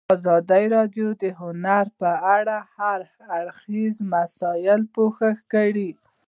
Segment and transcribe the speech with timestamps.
[0.15, 2.99] ازادي راډیو د هنر په اړه د هر
[3.37, 5.89] اړخیزو مسایلو پوښښ کړی.